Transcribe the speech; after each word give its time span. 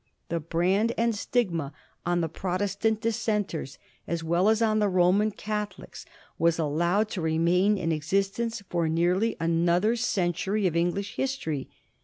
The 0.29 0.39
brand 0.39 0.93
and 0.97 1.13
stigma 1.15 1.73
on 2.07 2.21
the 2.21 2.27
Protestant 2.27 3.01
Dissenters 3.01 3.77
as 4.07 4.23
well 4.23 4.49
as 4.49 4.59
on 4.59 4.79
the 4.79 4.89
Roman 4.89 5.29
Catho 5.29 5.77
lics 5.85 6.05
was 6.39 6.57
allowed 6.57 7.07
to 7.09 7.21
remain 7.21 7.77
in 7.77 7.91
existence 7.91 8.63
for 8.67 8.89
nearly 8.89 9.35
another 9.39 9.95
century 9.95 10.65
of 10.65 10.75
English 10.75 11.17
history. 11.17 11.69